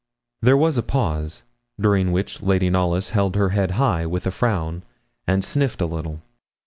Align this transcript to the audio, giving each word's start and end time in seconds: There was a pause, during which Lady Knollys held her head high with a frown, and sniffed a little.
There 0.41 0.57
was 0.57 0.79
a 0.79 0.81
pause, 0.81 1.43
during 1.79 2.11
which 2.11 2.41
Lady 2.41 2.71
Knollys 2.71 3.09
held 3.09 3.35
her 3.35 3.49
head 3.49 3.69
high 3.77 4.07
with 4.07 4.25
a 4.25 4.31
frown, 4.31 4.81
and 5.27 5.45
sniffed 5.45 5.79
a 5.79 5.85
little. 5.85 6.23